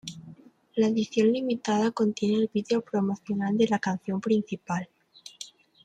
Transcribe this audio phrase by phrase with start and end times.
[0.77, 4.89] La edición limitada contiene el vídeo promocional de la canción principal.